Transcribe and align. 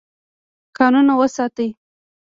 کانونه 0.77 1.13
وساتئ. 1.19 1.69